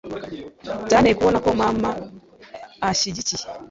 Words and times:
byanteye 0.85 1.15
kubona 1.17 1.37
ko 1.45 1.49
mama 1.61 1.89
anshyigikiye 2.87 3.43